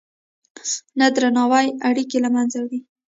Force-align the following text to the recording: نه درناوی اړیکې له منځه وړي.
نه 0.99 1.07
درناوی 1.15 1.67
اړیکې 1.89 2.17
له 2.25 2.29
منځه 2.35 2.57
وړي. 2.63 2.79